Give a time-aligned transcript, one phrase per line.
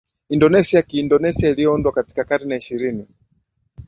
[0.29, 3.07] Indonesia Kiindonesia iliyoundwa katika karne ya ya ishirini